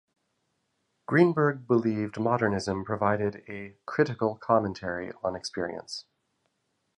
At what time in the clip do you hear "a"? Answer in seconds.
3.47-3.75